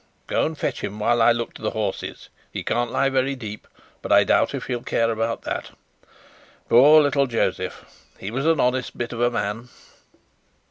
[0.25, 2.29] Go and fetch him, while I look to the horses.
[2.51, 3.67] He can't lie very deep,
[4.01, 5.69] but I doubt if he'll care about that.
[6.67, 7.85] Poor little Josef!
[8.17, 9.69] He was an honest bit of a man."